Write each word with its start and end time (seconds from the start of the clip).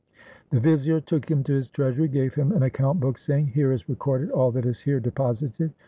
The 0.49 0.59
vizier 0.59 0.99
took 0.99 1.29
him 1.29 1.43
to 1.43 1.53
his 1.53 1.69
treasury, 1.69 2.07
gave 2.07 2.33
him 2.33 2.51
an 2.51 2.63
account 2.63 2.99
book, 2.99 3.19
saying, 3.19 3.49
"Here 3.49 3.71
is 3.71 3.87
recorded 3.87 4.31
all 4.31 4.49
that 4.53 4.65
is 4.65 4.79
here 4.79 4.99
deposited. 4.99 5.73